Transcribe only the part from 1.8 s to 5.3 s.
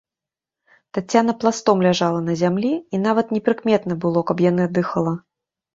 ляжала на зямлі, і нават непрыкметна было, каб яна дыхала.